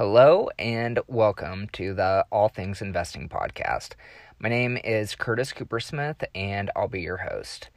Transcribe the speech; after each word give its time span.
Hello 0.00 0.48
and 0.58 0.98
welcome 1.08 1.68
to 1.74 1.92
the 1.92 2.24
All 2.32 2.48
Things 2.48 2.80
Investing 2.80 3.28
podcast. 3.28 3.90
My 4.38 4.48
name 4.48 4.78
is 4.78 5.14
Curtis 5.14 5.52
Coopersmith 5.52 6.24
and 6.34 6.70
I'll 6.74 6.88
be 6.88 7.02
your 7.02 7.18
host. 7.18 7.68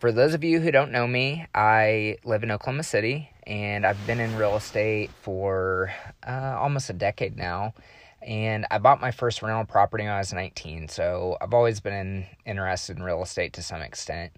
For 0.00 0.10
those 0.10 0.34
of 0.34 0.42
you 0.42 0.58
who 0.58 0.72
don't 0.72 0.90
know 0.90 1.06
me, 1.06 1.46
I 1.54 2.18
live 2.24 2.42
in 2.42 2.50
Oklahoma 2.50 2.82
City 2.82 3.30
and 3.46 3.86
I've 3.86 4.04
been 4.04 4.18
in 4.18 4.36
real 4.36 4.56
estate 4.56 5.12
for 5.22 5.94
uh, 6.26 6.56
almost 6.58 6.90
a 6.90 6.92
decade 6.92 7.36
now. 7.36 7.72
And 8.20 8.66
I 8.68 8.78
bought 8.78 9.00
my 9.00 9.12
first 9.12 9.40
rental 9.40 9.64
property 9.64 10.02
when 10.02 10.12
I 10.12 10.18
was 10.18 10.32
19, 10.32 10.88
so 10.88 11.36
I've 11.40 11.54
always 11.54 11.78
been 11.78 12.26
interested 12.44 12.96
in 12.96 13.04
real 13.04 13.22
estate 13.22 13.52
to 13.52 13.62
some 13.62 13.80
extent. 13.80 14.32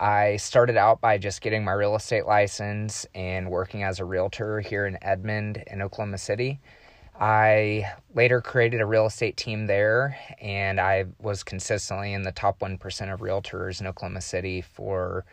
I 0.00 0.36
started 0.38 0.76
out 0.76 1.00
by 1.00 1.18
just 1.18 1.40
getting 1.40 1.64
my 1.64 1.72
real 1.72 1.94
estate 1.94 2.26
license 2.26 3.06
and 3.14 3.50
working 3.50 3.84
as 3.84 4.00
a 4.00 4.04
realtor 4.04 4.60
here 4.60 4.86
in 4.86 4.98
Edmond 5.02 5.62
in 5.68 5.82
Oklahoma 5.82 6.18
City. 6.18 6.60
I 7.20 7.92
later 8.12 8.40
created 8.40 8.80
a 8.80 8.86
real 8.86 9.06
estate 9.06 9.36
team 9.36 9.66
there, 9.66 10.16
and 10.40 10.80
I 10.80 11.06
was 11.20 11.44
consistently 11.44 12.12
in 12.12 12.22
the 12.22 12.32
top 12.32 12.58
1% 12.58 13.12
of 13.12 13.20
realtors 13.20 13.80
in 13.80 13.86
Oklahoma 13.86 14.20
City 14.20 14.62
for 14.62 15.24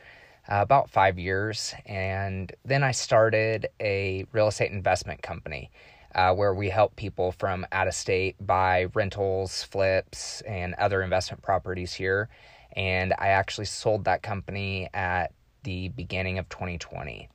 uh, 0.48 0.60
about 0.62 0.92
five 0.92 1.18
years. 1.18 1.74
And 1.88 2.52
then 2.64 2.84
I 2.84 2.92
started 2.92 3.68
a 3.80 4.26
real 4.32 4.48
estate 4.48 4.72
investment 4.72 5.24
company 5.24 5.72
uh, 6.14 6.36
where 6.36 6.54
we 6.54 6.70
help 6.70 6.96
people 6.96 7.32
from 7.32 7.66
out 7.72 7.88
of 7.88 7.96
state 7.96 8.36
buy 8.46 8.86
rentals, 8.94 9.64
flips, 9.64 10.42
and 10.42 10.76
other 10.76 11.02
investment 11.02 11.42
properties 11.42 11.94
here 11.94 12.30
and 12.76 13.14
I 13.18 13.30
actually 13.30 13.66
sold 13.66 14.06
that 14.06 14.24
company 14.24 14.90
at 14.94 15.34
the 15.64 15.90
beginning 15.90 16.38
of 16.40 16.50
2020. 16.50 17.30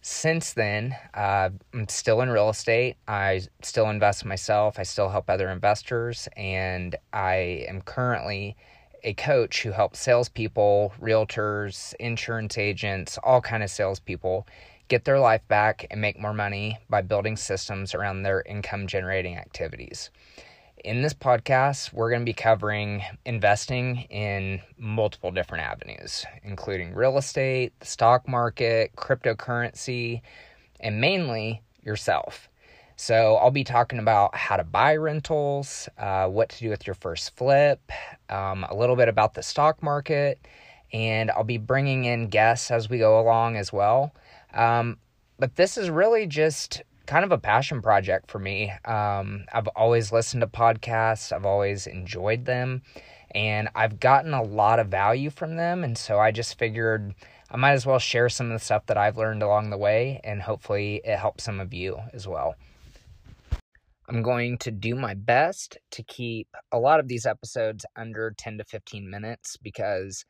Since 0.00 0.52
then, 0.52 0.96
uh, 1.14 1.50
I'm 1.74 1.88
still 1.88 2.20
in 2.20 2.30
real 2.30 2.48
estate. 2.48 2.96
I 3.08 3.42
still 3.62 3.90
invest 3.90 4.24
myself. 4.24 4.78
I 4.78 4.84
still 4.84 5.08
help 5.08 5.28
other 5.28 5.50
investors, 5.50 6.28
and 6.36 6.94
I 7.12 7.64
am 7.68 7.82
currently 7.82 8.56
a 9.02 9.14
coach 9.14 9.62
who 9.62 9.72
helps 9.72 10.00
salespeople, 10.00 10.92
realtors, 11.00 11.94
insurance 11.98 12.56
agents, 12.56 13.18
all 13.22 13.40
kind 13.40 13.62
of 13.62 13.70
salespeople 13.70 14.46
get 14.88 15.04
their 15.04 15.18
life 15.18 15.46
back 15.48 15.86
and 15.90 16.00
make 16.00 16.18
more 16.18 16.32
money 16.32 16.78
by 16.88 17.02
building 17.02 17.36
systems 17.36 17.94
around 17.94 18.22
their 18.22 18.42
income 18.42 18.86
generating 18.86 19.36
activities 19.36 20.10
in 20.84 21.02
this 21.02 21.14
podcast, 21.14 21.92
we're 21.92 22.10
going 22.10 22.22
to 22.22 22.26
be 22.26 22.32
covering 22.32 23.02
investing 23.24 24.02
in 24.10 24.60
multiple 24.78 25.30
different 25.30 25.64
avenues, 25.64 26.24
including 26.42 26.94
real 26.94 27.18
estate, 27.18 27.72
the 27.80 27.86
stock 27.86 28.28
market, 28.28 28.94
cryptocurrency, 28.96 30.20
and 30.80 31.00
mainly 31.00 31.62
yourself. 31.82 32.48
So, 32.96 33.36
I'll 33.36 33.50
be 33.50 33.64
talking 33.64 33.98
about 33.98 34.34
how 34.34 34.56
to 34.56 34.64
buy 34.64 34.96
rentals, 34.96 35.88
uh, 35.98 36.28
what 36.28 36.48
to 36.50 36.58
do 36.58 36.70
with 36.70 36.86
your 36.86 36.94
first 36.94 37.36
flip, 37.36 37.92
um, 38.30 38.64
a 38.64 38.74
little 38.74 38.96
bit 38.96 39.08
about 39.08 39.34
the 39.34 39.42
stock 39.42 39.82
market, 39.82 40.38
and 40.92 41.30
I'll 41.30 41.44
be 41.44 41.58
bringing 41.58 42.04
in 42.04 42.28
guests 42.28 42.70
as 42.70 42.88
we 42.88 42.98
go 42.98 43.20
along 43.20 43.56
as 43.56 43.72
well. 43.72 44.14
Um, 44.54 44.96
but 45.38 45.56
this 45.56 45.76
is 45.76 45.90
really 45.90 46.26
just 46.26 46.82
kind 47.06 47.24
of 47.24 47.32
a 47.32 47.38
passion 47.38 47.82
project 47.82 48.30
for 48.30 48.38
me. 48.38 48.70
Um, 48.84 49.44
I've 49.52 49.68
always 49.68 50.12
listened 50.12 50.40
to 50.42 50.46
podcasts, 50.46 51.32
I've 51.32 51.46
always 51.46 51.86
enjoyed 51.86 52.44
them, 52.44 52.82
and 53.30 53.68
I've 53.74 54.00
gotten 54.00 54.34
a 54.34 54.42
lot 54.42 54.78
of 54.78 54.88
value 54.88 55.30
from 55.30 55.56
them. 55.56 55.84
And 55.84 55.96
so 55.96 56.18
I 56.18 56.30
just 56.30 56.58
figured 56.58 57.14
I 57.50 57.56
might 57.56 57.72
as 57.72 57.86
well 57.86 57.98
share 57.98 58.28
some 58.28 58.46
of 58.46 58.52
the 58.52 58.64
stuff 58.64 58.86
that 58.86 58.98
I've 58.98 59.16
learned 59.16 59.42
along 59.42 59.70
the 59.70 59.78
way, 59.78 60.20
and 60.24 60.42
hopefully 60.42 61.00
it 61.04 61.18
helps 61.18 61.44
some 61.44 61.60
of 61.60 61.72
you 61.72 61.98
as 62.12 62.26
well. 62.26 62.56
I'm 64.08 64.22
going 64.22 64.58
to 64.58 64.70
do 64.70 64.94
my 64.94 65.14
best 65.14 65.78
to 65.92 66.02
keep 66.02 66.48
a 66.70 66.78
lot 66.78 67.00
of 67.00 67.08
these 67.08 67.26
episodes 67.26 67.84
under 67.96 68.32
10 68.36 68.58
to 68.58 68.64
15 68.64 69.10
minutes 69.10 69.56
because 69.56 70.24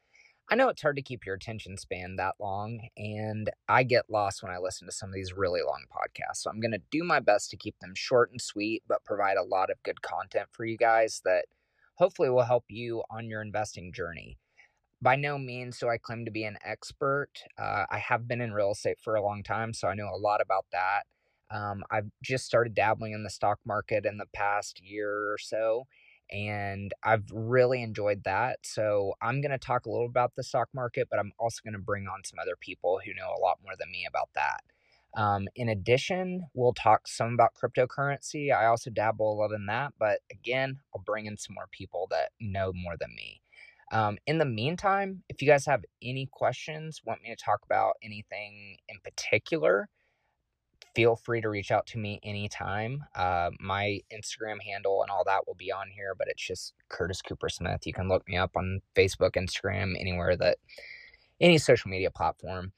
I 0.48 0.54
know 0.54 0.68
it's 0.68 0.82
hard 0.82 0.94
to 0.96 1.02
keep 1.02 1.26
your 1.26 1.34
attention 1.34 1.76
span 1.76 2.16
that 2.16 2.36
long, 2.38 2.88
and 2.96 3.50
I 3.68 3.82
get 3.82 4.08
lost 4.08 4.44
when 4.44 4.52
I 4.52 4.58
listen 4.58 4.86
to 4.86 4.92
some 4.92 5.08
of 5.08 5.14
these 5.14 5.32
really 5.32 5.60
long 5.60 5.84
podcasts. 5.90 6.36
So 6.36 6.50
I'm 6.50 6.60
going 6.60 6.72
to 6.72 6.82
do 6.92 7.02
my 7.02 7.18
best 7.18 7.50
to 7.50 7.56
keep 7.56 7.78
them 7.80 7.94
short 7.96 8.30
and 8.30 8.40
sweet, 8.40 8.84
but 8.86 9.04
provide 9.04 9.38
a 9.38 9.42
lot 9.42 9.70
of 9.70 9.82
good 9.82 10.02
content 10.02 10.48
for 10.52 10.64
you 10.64 10.76
guys 10.76 11.20
that 11.24 11.46
hopefully 11.96 12.30
will 12.30 12.44
help 12.44 12.64
you 12.68 13.02
on 13.10 13.28
your 13.28 13.42
investing 13.42 13.92
journey. 13.92 14.38
By 15.02 15.16
no 15.16 15.36
means 15.36 15.80
do 15.80 15.88
I 15.88 15.98
claim 15.98 16.24
to 16.24 16.30
be 16.30 16.44
an 16.44 16.58
expert. 16.64 17.30
Uh, 17.58 17.86
I 17.90 17.98
have 17.98 18.28
been 18.28 18.40
in 18.40 18.52
real 18.52 18.70
estate 18.70 19.00
for 19.02 19.16
a 19.16 19.22
long 19.22 19.42
time, 19.42 19.74
so 19.74 19.88
I 19.88 19.94
know 19.94 20.10
a 20.14 20.16
lot 20.16 20.40
about 20.40 20.66
that. 20.70 21.02
Um, 21.50 21.82
I've 21.90 22.10
just 22.22 22.46
started 22.46 22.74
dabbling 22.74 23.12
in 23.12 23.24
the 23.24 23.30
stock 23.30 23.58
market 23.66 24.06
in 24.06 24.16
the 24.16 24.26
past 24.32 24.80
year 24.80 25.32
or 25.32 25.38
so 25.38 25.86
and 26.30 26.92
I've 27.02 27.24
really 27.32 27.82
enjoyed 27.82 28.24
that. 28.24 28.58
So 28.62 29.14
I'm 29.22 29.40
going 29.40 29.52
to 29.52 29.58
talk 29.58 29.86
a 29.86 29.90
little 29.90 30.06
about 30.06 30.34
the 30.36 30.42
stock 30.42 30.68
market, 30.74 31.08
but 31.10 31.18
I'm 31.18 31.32
also 31.38 31.60
going 31.64 31.74
to 31.74 31.78
bring 31.78 32.06
on 32.06 32.24
some 32.24 32.38
other 32.40 32.56
people 32.60 33.00
who 33.04 33.14
know 33.14 33.32
a 33.36 33.40
lot 33.40 33.58
more 33.62 33.74
than 33.78 33.90
me 33.90 34.06
about 34.08 34.30
that. 34.34 34.62
Um, 35.16 35.48
in 35.56 35.68
addition, 35.68 36.42
we'll 36.54 36.74
talk 36.74 37.08
some 37.08 37.34
about 37.34 37.54
cryptocurrency. 37.54 38.54
I 38.54 38.66
also 38.66 38.90
dabble 38.90 39.32
a 39.32 39.36
lot 39.40 39.52
in 39.52 39.66
that, 39.66 39.94
but 39.98 40.20
again, 40.30 40.80
I'll 40.94 41.02
bring 41.02 41.26
in 41.26 41.38
some 41.38 41.54
more 41.54 41.68
people 41.70 42.06
that 42.10 42.30
know 42.38 42.72
more 42.74 42.96
than 42.98 43.14
me. 43.14 43.40
Um, 43.92 44.18
in 44.26 44.38
the 44.38 44.44
meantime, 44.44 45.22
if 45.28 45.40
you 45.40 45.48
guys 45.48 45.64
have 45.66 45.84
any 46.02 46.28
questions, 46.30 47.00
want 47.04 47.22
me 47.22 47.30
to 47.30 47.36
talk 47.36 47.60
about 47.64 47.94
anything 48.02 48.76
in 48.88 48.98
particular, 49.02 49.88
feel 50.96 51.14
free 51.14 51.42
to 51.42 51.50
reach 51.50 51.70
out 51.70 51.86
to 51.86 51.98
me 51.98 52.18
anytime. 52.22 53.04
Uh, 53.14 53.50
my 53.60 54.00
Instagram 54.10 54.56
handle 54.64 55.02
and 55.02 55.10
all 55.10 55.24
that 55.24 55.46
will 55.46 55.54
be 55.54 55.70
on 55.70 55.88
here, 55.94 56.14
but 56.16 56.26
it's 56.26 56.44
just 56.44 56.72
Curtis 56.88 57.20
Coopersmith. 57.20 57.84
You 57.84 57.92
can 57.92 58.08
look 58.08 58.26
me 58.26 58.38
up 58.38 58.52
on 58.56 58.80
Facebook, 58.96 59.32
Instagram, 59.32 59.94
anywhere 60.00 60.36
that 60.38 60.56
any 61.38 61.58
social 61.58 61.90
media 61.90 62.10
platform. 62.10 62.72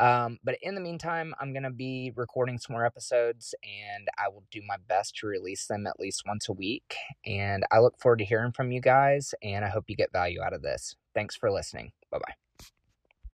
Um, 0.00 0.38
but 0.42 0.56
in 0.62 0.76
the 0.76 0.80
meantime, 0.80 1.34
I'm 1.40 1.52
going 1.52 1.64
to 1.64 1.70
be 1.70 2.10
recording 2.16 2.56
some 2.56 2.72
more 2.72 2.86
episodes 2.86 3.54
and 3.62 4.08
I 4.16 4.28
will 4.28 4.44
do 4.50 4.62
my 4.66 4.76
best 4.88 5.16
to 5.16 5.26
release 5.26 5.66
them 5.66 5.86
at 5.86 6.00
least 6.00 6.22
once 6.26 6.48
a 6.48 6.52
week. 6.54 6.94
And 7.26 7.64
I 7.70 7.80
look 7.80 8.00
forward 8.00 8.20
to 8.20 8.24
hearing 8.24 8.52
from 8.52 8.72
you 8.72 8.80
guys 8.80 9.34
and 9.42 9.62
I 9.62 9.68
hope 9.68 9.84
you 9.88 9.96
get 9.96 10.10
value 10.10 10.40
out 10.40 10.54
of 10.54 10.62
this. 10.62 10.96
Thanks 11.14 11.36
for 11.36 11.50
listening. 11.50 11.92
Bye 12.10 12.18
bye. 12.18 12.47